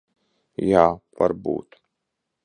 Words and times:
Jā, 0.69 0.85
varbūt. 1.21 1.77